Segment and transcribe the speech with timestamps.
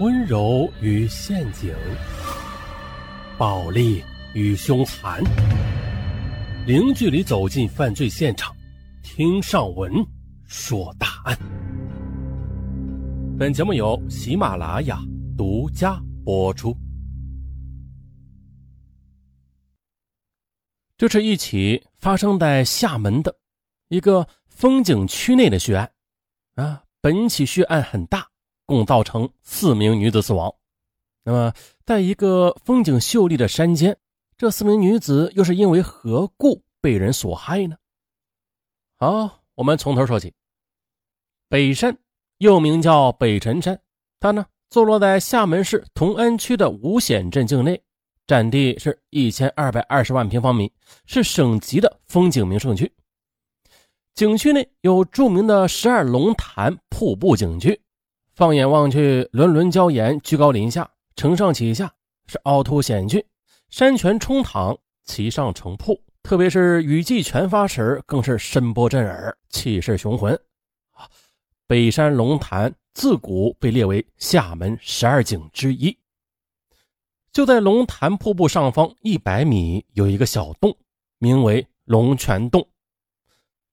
[0.00, 1.74] 温柔与陷阱，
[3.36, 5.20] 暴力与凶残，
[6.68, 8.54] 零距离走进犯罪现场，
[9.02, 9.92] 听上文
[10.46, 11.36] 说大案。
[13.36, 15.00] 本节目由喜马拉雅
[15.36, 16.76] 独家播出。
[20.96, 23.34] 这是一起发生在厦门的
[23.88, 25.90] 一个风景区内的血案
[26.54, 26.84] 啊！
[27.00, 28.27] 本起血案很大。
[28.68, 30.54] 共造成四名女子死亡。
[31.24, 31.52] 那么，
[31.86, 33.96] 在一个风景秀丽的山间，
[34.36, 37.76] 这四名女子又是因为何故被人所害呢？
[38.98, 40.32] 好，我们从头说起。
[41.48, 41.96] 北山
[42.36, 43.80] 又名叫北辰山，
[44.20, 47.82] 它呢坐落在厦门市同安区的五显镇境内，
[48.26, 50.70] 占地是一千二百二十万平方米，
[51.06, 52.92] 是省级的风景名胜区。
[54.14, 57.80] 景区内有著名的十二龙潭瀑布景区。
[58.38, 61.92] 放眼望去，轮轮礁岩居高临下，承上启下，
[62.28, 63.20] 是凹凸险峻；
[63.68, 66.00] 山泉冲淌，其上成瀑。
[66.22, 70.40] 特别是雨季全发时，更是声波震耳，气势雄浑。
[70.92, 71.10] 啊，
[71.66, 75.98] 北山龙潭自古被列为厦门十二景之一。
[77.32, 80.76] 就在龙潭瀑布上方一百米，有一个小洞，
[81.18, 82.64] 名为龙泉洞。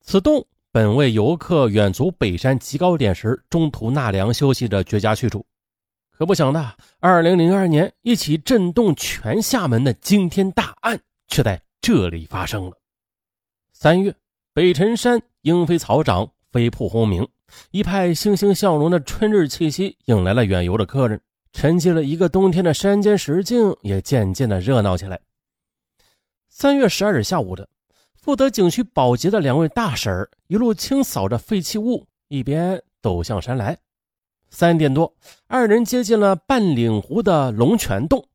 [0.02, 0.44] 此洞。
[0.76, 5.46] 本为游客远足北山极高点时中途纳凉休息的绝佳去处，
[6.12, 12.78] 可不想的，二零零二年一起震动全厦门的惊天大案却在这里发生了。
[13.72, 14.14] 三月，
[14.54, 17.26] 北辰山莺飞草长，飞瀑轰鸣，
[17.72, 21.22] 一派欣欣向荣的春日气息引来了远游的客人，
[21.54, 25.22] 沉寂了一个冬天的山间石径也渐渐的热闹起来。
[26.50, 27.66] 三月十二日下午的。
[28.26, 33.78] 负责景区保洁的两位大婶一路清扫着废弃物，一边走向山来。
[34.50, 35.14] 三点多，
[35.46, 38.28] 二人接近了半岭湖的龙泉洞，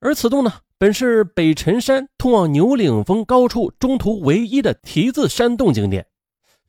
[0.00, 6.04] 而此洞呢，本是北辰山通往牛岭峰高处中途唯一的题字山洞景点。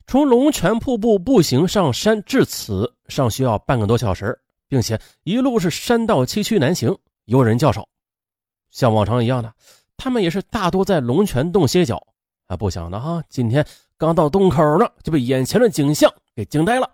[0.06, 4.38] 从龙泉瀑布步行上山至此，尚需要半个多小时，
[4.68, 7.88] 并且一路是山道崎岖难行，游人较少。
[8.70, 9.52] 像往常一样的，
[9.96, 12.06] 他们也是大多在龙泉洞歇脚。
[12.50, 13.64] 啊，不想的哈，今天
[13.96, 16.90] 刚到洞口呢，就被眼前的景象给惊呆了。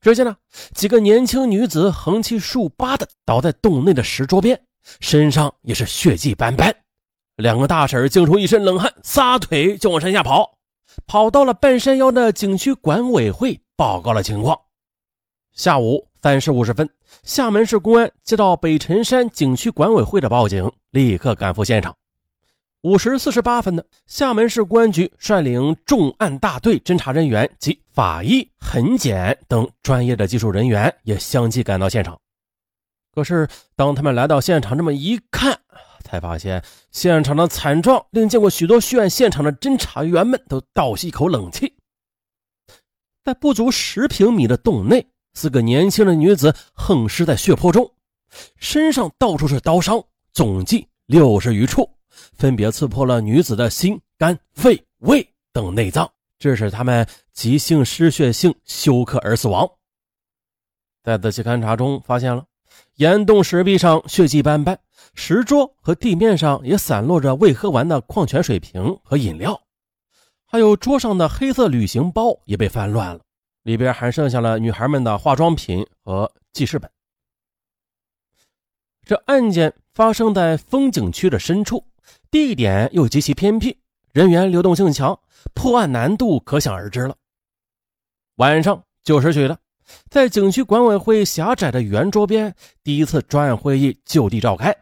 [0.00, 0.36] 只见呢，
[0.72, 4.62] 几个年轻女子横七竖八的倒在洞内的石桌边，
[5.00, 6.72] 身上也是血迹斑斑。
[7.34, 10.56] 两个大婶惊出一身冷汗，撒腿就往山下跑，
[11.08, 14.56] 跑到了半山腰的景区管委会报告了情况。
[15.54, 16.88] 下午三时五十分，
[17.24, 21.92] 厦门市公安接到北辰山景区管委会的报警，立刻赶赴现场。
[22.82, 32.16] 五时四十八分的，厦门市公安局率领重案大队侦查人员及法医、痕检等专业的技术人员也相继赶到现场。
[33.12, 35.58] 可是，当他们来到现场，这么一看，
[36.04, 36.62] 才发现
[36.92, 41.74] 现场的惨状令见过许多血案现场的侦查员们都倒吸一口冷气。
[43.24, 47.92] 在不足十平米的洞内，四个年轻的女子横尸在血泊中，
[48.56, 50.00] 身上到处是刀伤，
[50.32, 51.90] 总计六十余处。
[52.38, 59.68] 分别刺破了女子的心、肝、肺、胃等内脏，致使他们急性失血性休克而死亡。
[61.02, 62.46] 在仔细勘查中，发现了
[62.94, 64.78] 岩洞石壁上血迹斑斑，
[65.14, 69.60] 石桌和地面上也散落着未喝完的矿泉水瓶和饮料，
[70.46, 73.20] 还有桌上的黑色旅行包也被翻乱了，
[73.64, 76.88] 里边还剩下了女孩们的化妆品和记事本。
[79.04, 81.87] 这案件发生在风景区的深处。
[82.30, 83.78] 地点又极其偏僻，
[84.12, 85.18] 人员流动性强，
[85.54, 87.16] 破案难度可想而知了。
[88.36, 89.58] 晚上九时许的，
[90.10, 94.76] 在景区管委会狭窄的圆桌边，第一次专案会议就地召开。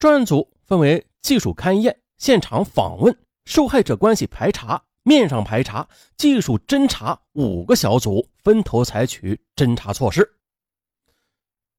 [0.00, 10.28] 专案组分为技术勘验、现场访问、受害者关系排查、面上排查、技术侦查五个小组，分头采取侦查措施。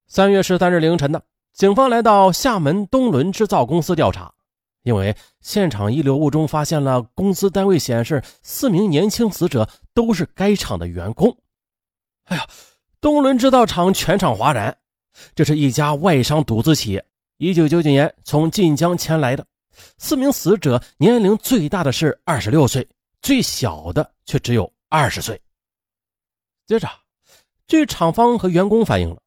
[0.08, 1.22] 三月十三日凌晨的，
[1.52, 4.34] 警方来到厦门东轮制造公司调查。
[4.84, 11.38] 因为现场遗留物中发现了公司单位显示，四名年轻死者都是该厂的员工。
[12.26, 12.48] 哎呀，
[13.00, 14.76] 东伦制造厂全厂哗然，
[15.36, 17.06] 这是一家外商独资企业，
[17.38, 19.46] 一九九九年从晋江迁来的。
[19.98, 22.88] 四名死者年龄最大的是二十六岁，
[23.22, 25.40] 最小的却只有二十岁。
[26.66, 26.90] 接着，
[27.68, 29.22] 据厂方和员工反映了，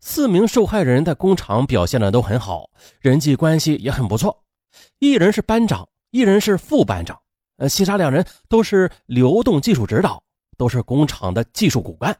[0.00, 2.70] 四名受害人在工厂表现的都很好，
[3.00, 4.44] 人际关系也很不错。
[4.98, 7.20] 一人是班长，一人是副班长，
[7.58, 10.22] 呃，其他两人都是流动技术指导，
[10.56, 12.18] 都是工厂的技术骨干。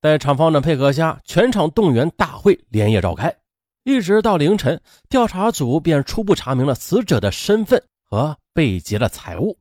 [0.00, 3.36] 在厂方的配合下，全场动员大会连夜召开，
[3.82, 9.58] 一直到凌晨，调查组便初步查明了死者的身份和被劫的财物。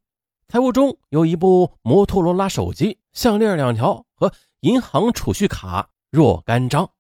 [0.47, 4.31] 财物中有一部摩托罗拉手机、项链两条和
[4.61, 6.91] 银行储蓄卡若干张。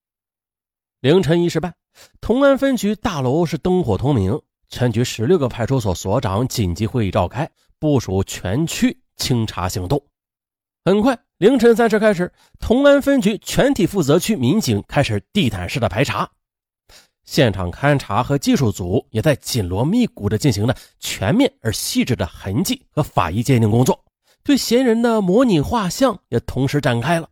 [0.99, 1.75] 凌晨一时半，
[2.19, 7.49] 同安分局大楼是灯火通明，全局十六个派出所所长紧急会议召开，
[7.79, 10.03] 部署全区清查行动。
[10.85, 16.29] 很快，凌晨三时开始，同安分局全体负责区民警开始地毯式的排查，
[17.25, 24.05] 现场勘查和技术组也在紧锣密鼓的进行了全面而细致的痕迹和法医鉴定工作，
[24.43, 27.29] 对嫌疑人的模拟画像也同时展开了。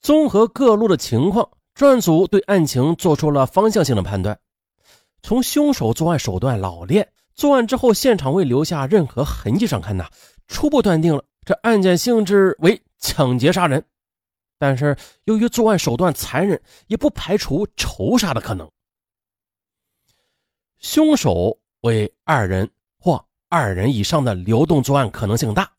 [0.00, 1.48] 综合各路的情况。
[1.74, 4.38] 专案组对案情做出了方向性的判断，
[5.22, 10.10] 从凶手作案手段老练，作案之后现场未留下任何痕迹上看呐，
[10.48, 13.84] 初步断定了这案件性质为抢劫杀人。
[14.58, 18.70] 但是由于作案手段残忍，也不排除仇杀的可能。
[20.78, 25.70] 凶手为二人或二人以上的流动作案可能性大，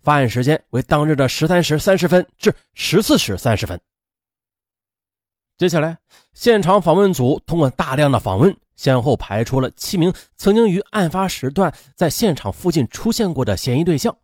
[0.00, 3.80] 发案时间为当日的十三时三十分至十四时三十分。
[5.58, 5.96] 接下来，
[6.32, 14.16] 现场访问组通过大量的访问，先后排除了七名曾经于案发时段在现场附近出现过的嫌疑对象，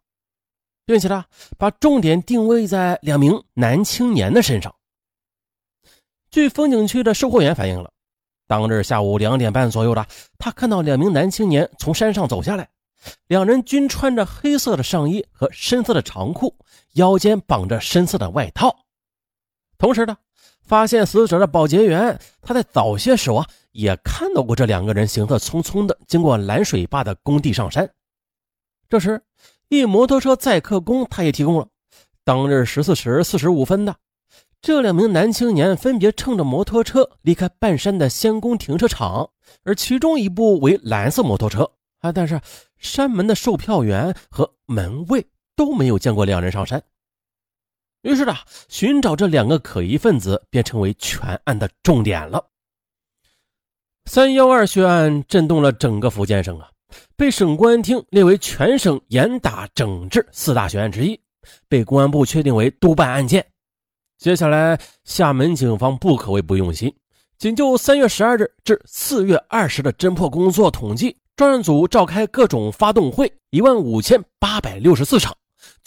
[0.84, 1.24] 并且呢，
[1.56, 4.74] 把重点定位在两名男青年的身上。
[6.32, 7.92] 据风景区的售货员反映了，
[8.48, 10.04] 当日下午两点半左右的，
[10.40, 12.68] 他看到两名男青年从山上走下来，
[13.28, 16.52] 两人均穿着黑色的上衣和深色的长裤，
[16.94, 18.76] 腰间绑着深色的外套，
[19.78, 20.16] 同时呢。
[20.68, 27.90] 发现死者的保洁员，他在早些时候啊也看到过这两个人行色匆匆的经过拦水坝的工地上山。
[28.90, 29.22] 这时，
[29.68, 31.66] 一摩托车载客工他也提供了，
[32.22, 33.96] 当日十四时四十五分的
[34.60, 39.30] 这两名男青年分别乘着摩托车离开半山的仙宫停车场，
[39.64, 41.70] 而其中一部为蓝色摩托车
[42.00, 42.40] 啊，但是
[42.76, 45.26] 山门的售票员和门卫
[45.56, 46.82] 都没有见过两人上山。
[48.02, 48.34] 于是呢，
[48.68, 52.44] 寻找这两个可疑分子便成为全案的重点了。
[54.06, 56.70] 三幺二血案震动了整个福建省啊，
[57.16, 61.20] 被省公安厅列为全省严打整治四大血案之一，
[61.68, 63.44] 被公安部确定为督办案件。
[64.16, 66.94] 接下来，厦门警方不可谓不用心，
[67.36, 75.36] 仅就三月十二日至四月二十的侦破工作统计，专案组召开各种发动会一万五千八百六十四场。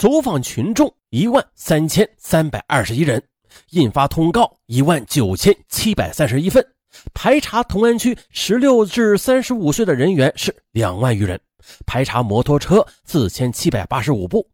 [0.02, 3.22] 走访群众一万三千三百二十一人，
[3.70, 6.66] 印发通告一万九千七百三十一份，
[7.14, 11.40] 排查同安区十六至三十五岁的人员是两万余人，
[11.86, 14.50] 排查摩托车四千七百八十五部。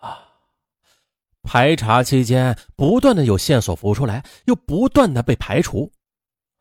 [0.00, 0.18] 啊，
[1.42, 5.90] 排查期间不断的有线索浮出来，又不断的被排除，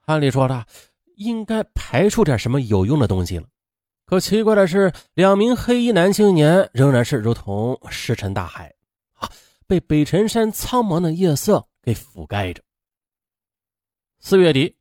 [0.06, 0.66] 按理说的
[1.18, 3.44] 应该排除点什么有用的东西了。
[4.10, 8.74] 可奇怪的是，两名黑衣男青年仍然是如同石沉大海，
[9.16, 9.30] 啊，
[9.68, 12.64] 被北辰山苍茫的夜色给覆盖着。
[14.22, 14.74] 四月底，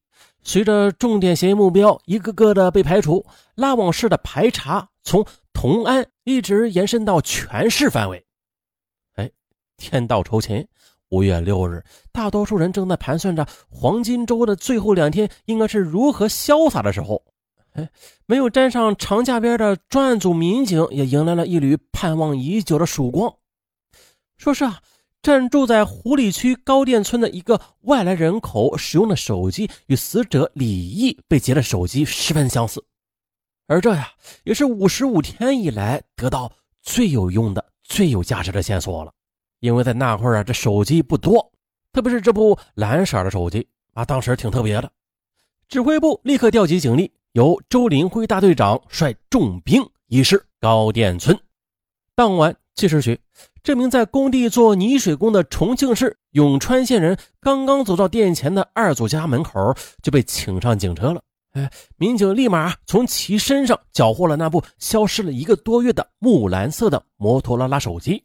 [0.44, 3.26] 随着重点嫌疑目标一个个的被排除，
[3.56, 8.25] 拉网式的排查从同安一直延伸到全市范围。
[9.14, 9.29] 哎，
[9.76, 10.64] 天道酬勤，
[11.08, 17.20] 五月六日，大多数人正在盘算着黄金周的最后两天应该是如何潇洒的时候。
[17.77, 17.91] 哎，
[18.25, 23.35] 没有沾上长假边的专案组民警也迎来了一缕盼望已久的曙光。
[24.39, 24.81] 说是啊，
[25.21, 32.83] 暂住在湖里区高店村的一个外来人口使用的手机与死者李毅被劫的手机十分相似，
[33.67, 34.09] 而这呀，
[34.45, 39.13] 也是五十五天以来得到最有用的、最有价值的线索了。
[39.61, 41.53] 因为在那会儿啊，这手机不多，
[41.93, 44.91] 特别是这部蓝色的手机啊，当时挺特别的。
[45.69, 47.13] 指挥部立刻调集警力。
[47.36, 51.38] 由周林辉大队长率重兵移师高店村。
[52.14, 53.20] 当晚七时许，
[53.62, 61.22] 这名在工地做泥水工的重庆市永川县人，刚刚走到店前的二组家门口，就被请上警车了。
[61.52, 68.24] 哎，民警立马从其身上缴获了那部消失了一个多月的木蓝色的摩托罗拉手机。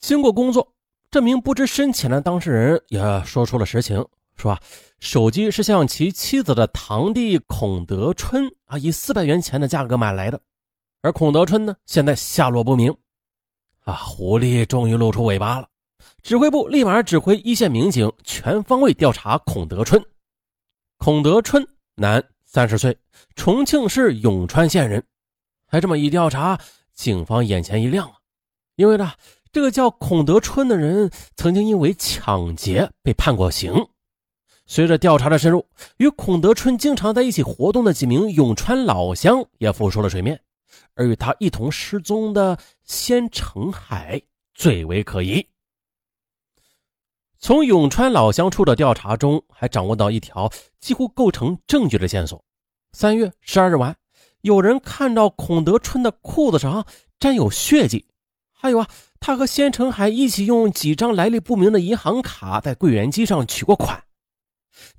[0.00, 0.72] 经过工作，
[1.08, 4.04] 这名不知深浅的当事人也说出了实情。
[4.36, 4.58] 说，
[5.00, 10.40] 手机是向其妻子的堂弟孔德春啊以四百元钱的价格买来的，
[11.02, 12.94] 而孔德春呢现在下落不明。
[13.84, 15.68] 啊，狐狸终于露出尾巴了。
[16.22, 20.02] 指挥部立马指挥一线民警全方位调查孔德春。
[20.96, 22.96] 孔德春，男，三十岁，
[23.36, 25.04] 重庆市永川县人。
[25.66, 26.58] 还这么一调查，
[26.94, 28.14] 警方眼前一亮啊，
[28.76, 29.12] 因为呢，
[29.52, 33.86] 这个叫孔德春的人曾经因为抢劫被判过刑。
[34.66, 35.66] 随着调查的深入，
[35.98, 40.40] 与孔德春经常在一起活动的几名永川老乡也浮出了水面，
[40.94, 44.20] 而与他一同失踪的仙成海
[44.54, 45.46] 最为可疑。
[47.38, 52.42] 从永川老乡处的调查中，还掌握到一条几乎构成证据的线索：
[52.92, 53.94] 三月十二日晚，
[54.40, 56.86] 有人看到孔德春的裤子上
[57.20, 58.06] 沾有血迹，
[58.50, 58.88] 还有啊，
[59.20, 64.02] 他和仙成海一起用几张来历不明的银行卡在柜员机上取过款。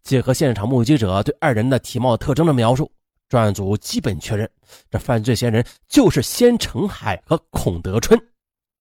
[0.04, 2.92] 结合现场目击者对二人的体貌特征的描述，
[3.28, 4.50] 专案组基本确认，
[4.90, 8.20] 这犯罪嫌疑人就是先成海和孔德春。